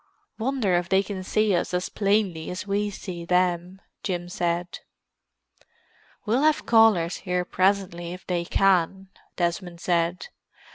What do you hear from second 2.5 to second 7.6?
we see them," Jim said. "We'll have callers here